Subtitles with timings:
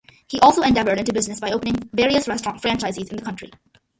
[0.27, 3.51] He also endeavored into business by opening various restaurant franchises in the country.